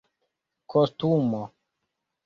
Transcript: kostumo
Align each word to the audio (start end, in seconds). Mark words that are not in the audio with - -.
kostumo 0.69 1.43